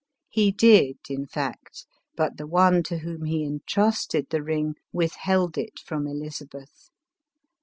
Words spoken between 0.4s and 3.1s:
did, in fact, but the one to